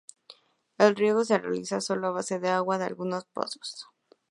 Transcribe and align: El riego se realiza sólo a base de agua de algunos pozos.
El 0.79 0.95
riego 0.95 1.23
se 1.25 1.37
realiza 1.37 1.79
sólo 1.79 2.07
a 2.07 2.11
base 2.11 2.39
de 2.39 2.49
agua 2.49 2.79
de 2.79 2.85
algunos 2.85 3.25
pozos. 3.25 3.85